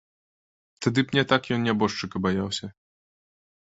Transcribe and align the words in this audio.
Тады 0.85 0.99
б 1.05 1.15
не 1.19 1.23
так 1.33 1.41
ён 1.59 1.71
нябожчыка 1.71 2.25
баяўся. 2.27 2.75